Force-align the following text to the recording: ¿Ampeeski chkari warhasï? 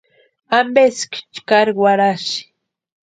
¿Ampeeski 0.57 1.19
chkari 1.35 1.71
warhasï? 1.81 2.39